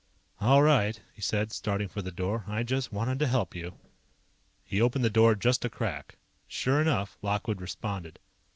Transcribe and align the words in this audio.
"All 0.39 0.63
right," 0.63 0.99
he 1.13 1.21
said, 1.21 1.51
starting 1.51 1.87
for 1.87 2.01
the 2.01 2.09
door. 2.11 2.43
"I 2.47 2.63
just 2.63 2.91
wanted 2.91 3.19
to 3.19 3.27
help 3.27 3.53
you." 3.53 3.77
He 4.63 4.81
opened 4.81 5.05
the 5.05 5.11
door 5.11 5.35
just 5.35 5.63
a 5.63 5.69
crack. 5.69 6.17
Sure 6.47 6.81
enough, 6.81 7.19
Lockwood 7.21 7.61
responded. 7.61 8.17